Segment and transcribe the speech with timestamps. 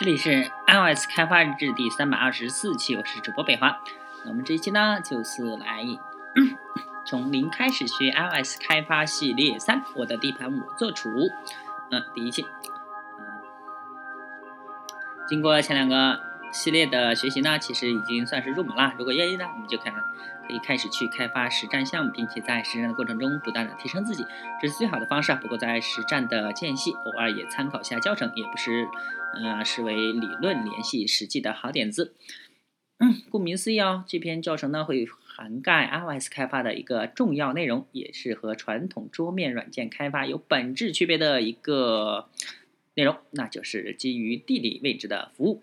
[0.00, 3.82] 这里是 iOS 开发日志第三百二十四期，我是主播北华。
[4.24, 5.84] 那我们这一期呢，就是来
[7.04, 11.10] 从零开始学 iOS 开发系列三，我的地盘我做主。
[11.90, 12.46] 嗯，第一期。
[15.28, 16.18] 经过前两个
[16.52, 18.94] 系列的学习呢，其实已经算是入门了。
[18.98, 19.94] 如果愿意呢，我们就看。
[20.46, 24.26] 可以开始去开发实战项目，并且在实战的过程中不断的提升自己，
[24.60, 25.38] 这是最好的方式啊。
[25.40, 28.88] 不过在实战的间隙，偶尔也参考一下教程，也不是，
[29.36, 32.16] 呃，视为理论联系实际的好点子。
[32.98, 42.28] 嗯，顾名思义哦，这篇教程呢会涵盖 iOS 开发的一个重要内容，也是和传统桌面软件开发有本质区别的一个
[42.94, 45.62] 内容，那就是基于地理位置的服务。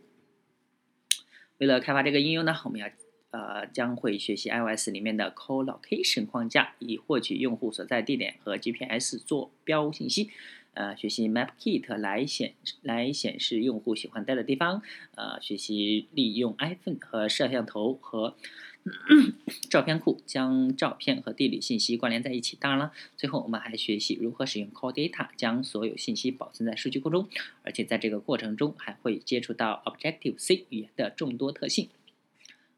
[1.57, 2.87] 为了开发这个应用呢，我们要。
[3.29, 10.31] 呃，将会学习 iOS 里面的 Co-location 框架，以获取用户所在地点和 GPS 坐标信息。
[10.73, 14.81] 呃，学习 MapKit 来显来显示用户喜欢待的地方。
[15.15, 18.37] 呃，学习利用 iPhone 和摄像头和
[19.69, 22.57] 照片库将照片和地理信息关联在一起。
[22.59, 27.27] 当然了，最后我们还学习如何使用 Core Data 将所有信息保存在数据库中，
[27.63, 31.89] 而且在这个过程中还会接触到 Objective C 语言的众多特性。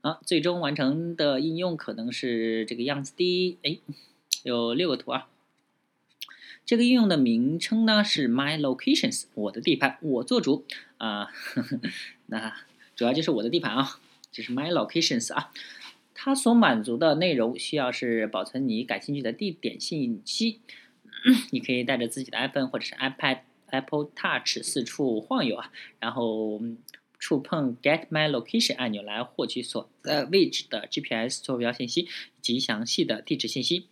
[0.02, 3.58] 啊，最终完成的应用可能是这个样子的。
[3.64, 3.78] 哎，
[4.44, 5.28] 有六个图啊。
[6.66, 10.66] 这个应用的名称呢是 My Locations，我的地盘，我做主
[10.98, 11.28] 啊。
[12.28, 12.56] 那
[12.96, 14.00] 主要就是我的地盘啊，
[14.32, 15.52] 这是 My Locations 啊。
[16.22, 20.60] 它所满足的内容需要是保存你感兴趣的地点信息。
[21.52, 26.62] 你可以带着自己的 iPhone 或者是 iPad、Apple Touch 四处晃悠啊，然后。
[27.20, 32.08] 触碰 Get My Location 按钮来获取所在位置的 GPS 坐标信息
[32.42, 33.88] 及详细的地址信息。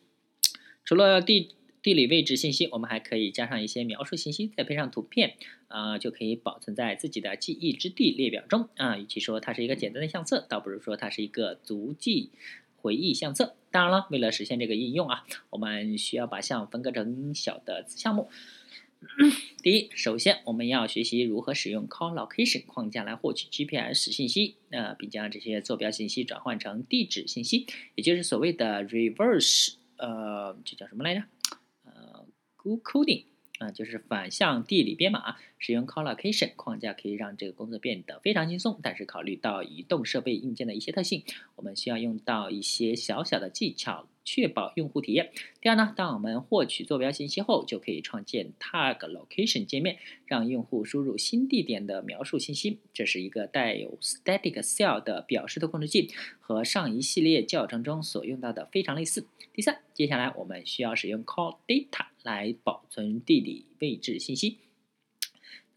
[0.85, 1.49] 除了地
[1.87, 5.35] 地理位置信息，我们还可以加上一些描述信息，再配上图片，
[5.69, 8.67] 啊，就可以保存在自己的记忆之地列表中。
[8.75, 12.31] 啊，与其说它是一个简单的相册，倒不如说它是一个足迹
[12.75, 13.55] 回忆相册。
[13.71, 18.27] 当然了，为了实现这个应用啊，我们需要把项分割成小的子项目。
[19.63, 31.23] 第一，首先我们要学习如何使用 Co-location 框架来获取 GPS 信息，呃，并将这些坐标信息转换成地址信息，也就是所谓的 reverse，呃，这叫什么来着？
[32.67, 33.23] u coding
[33.59, 38.79] 啊就是反向地理编码使用 Collocation 框架可以让这个工作变得非常轻松。
[38.81, 41.23] 但是考虑到移动设备硬件的一些特性，
[41.55, 45.31] 我们需要用到一些小小的技巧，确保用户体验。
[45.61, 52.79] 第二呢，当我们获取坐标信息后，就可以创建 Tag Location 界面，让用户输入新地点的描述信息。
[52.93, 59.27] 这是一个带有 Static Cell 的表示的控制器，和上一系列教程中所用到的非常类似。
[59.53, 62.07] 第三，接下来我们需要使用 Core Data。
[62.23, 64.57] 来保存地理位置信息。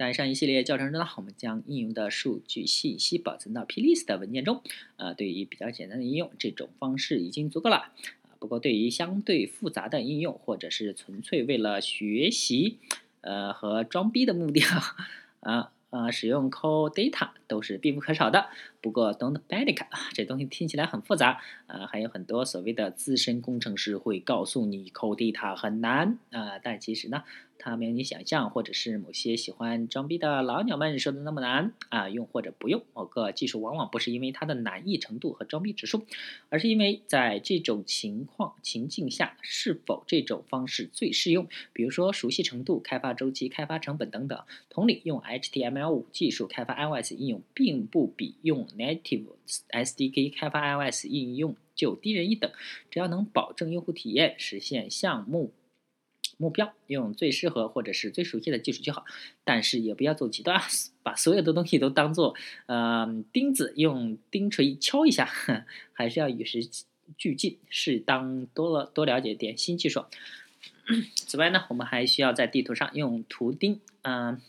[0.01, 4.63] 在上一系列教程中呢，我们将应用的数据信息保存到 plist 文件中。
[4.97, 7.77] 呃，对于比较简单的应用，这种方式已经足够了。
[7.77, 7.93] 啊，
[8.39, 12.79] 不过对于相对复杂的应用，或者是纯粹为了学习，
[13.21, 14.97] 呃和装逼的目的啊，
[15.41, 15.73] 啊。
[15.91, 18.47] 啊，使用 Core Data 都是必不可少的。
[18.81, 27.25] 不过，Don't panic 啊，这东西听起来很复杂啊，还有很多所谓的资深工程师会告诉你 Core Data 很难啊，但其实呢。
[27.63, 32.09] 它没有你想象，或者是某些喜欢装逼的老鸟们说的那么难啊！
[32.09, 36.07] 用或者不用某个技术，往往不是因为它的难易程度和装逼指数，
[36.49, 41.47] 而是因为在这种情况情境下，是否这种方式最适用。
[41.75, 44.43] 比如说熟悉程度、开发周期、开发成本等等。
[44.71, 49.27] 同理，用 HTML5 技术开发 iOS 应用，并不比用 Native
[49.71, 52.51] SDK 开发 iOS 应用就低人一等。
[52.91, 55.53] 只要能保证用户体验，实现项目。
[56.41, 59.05] 目标用最适合或者是最熟悉的技术就好，
[59.45, 60.59] 但是也不要做极端，
[61.03, 62.35] 把所有的东西都当做
[62.65, 65.29] 呃钉子，用钉锤敲一下，
[65.93, 66.61] 还是要与时
[67.19, 70.07] 俱进，适当多了多了解点新技术。
[71.15, 74.41] 此外呢，我们还需要在地图上用图钉，嗯。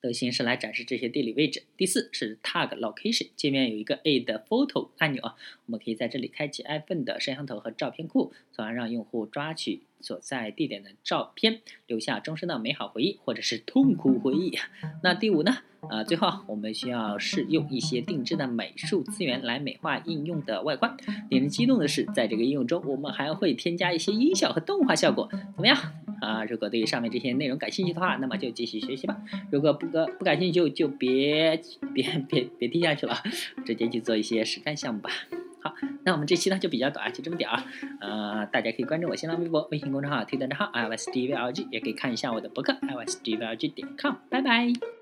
[0.00, 1.62] 的形式来展示这些地理位置。
[1.76, 5.34] 第四是 Tag Location 界面有一个 Add Photo 按钮啊，
[5.66, 14.56] 我们可以在这里开启 iPhone 的摄像头和照片库，从而让用户抓取所在地点的照片，留下终身的美好回忆或者是痛苦回忆。
[15.02, 15.58] 那第五呢？
[15.88, 20.94] 啊，最后我们需要试用一些定制的美术资源来美化应用的外观。
[21.30, 25.76] 令人激动的是，在这个应用中，我们还会添加一些音效和动画效果，怎么样？
[26.20, 29.16] 啊，如果对于上面这些内容感兴趣的话，那么就继续学习吧。
[29.50, 31.60] 如果不个不感兴趣，就就别
[31.94, 33.14] 别别别听下去了，
[33.64, 35.10] 直接去做一些实战项目吧。
[35.62, 35.74] 好，
[36.04, 37.64] 那我们这期呢就比较短，就这么点啊。
[38.00, 44.14] 呃，大家可以关注我新浪微博、微信公众号、推特账号 i s d v l g 也可以看一下我的博客 i s D V L G 点 com。
[44.30, 44.99] 拜拜。